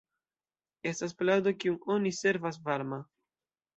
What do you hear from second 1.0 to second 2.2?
plado kiun oni